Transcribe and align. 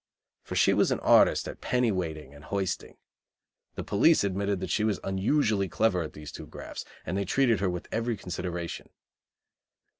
For 0.41 0.55
she 0.55 0.73
was 0.73 0.89
an 0.89 0.99
artist 1.01 1.47
at 1.47 1.61
"penny 1.61 1.91
weighting" 1.91 2.33
and 2.33 2.45
"hoisting." 2.45 2.97
The 3.75 3.83
police 3.83 4.23
admitted 4.23 4.59
that 4.59 4.71
she 4.71 4.83
was 4.83 4.99
unusually 5.03 5.69
clever 5.69 6.01
at 6.01 6.13
these 6.13 6.31
two 6.31 6.47
grafts, 6.47 6.83
and 7.05 7.15
they 7.15 7.23
treated 7.25 7.59
her 7.59 7.69
with 7.69 7.87
every 7.91 8.17
consideration. 8.17 8.89